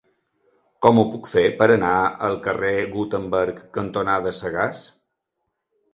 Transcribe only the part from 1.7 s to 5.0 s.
anar al carrer Gutenberg cantonada Sagàs?